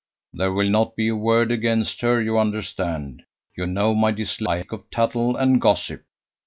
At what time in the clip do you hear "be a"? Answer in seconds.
0.95-1.15